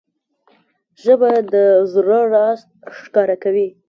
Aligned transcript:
ژبه 1.03 1.31
د 1.53 1.55
زړه 1.93 2.19
راز 2.33 2.59
ښکاره 2.99 3.35
کوي 3.43 3.67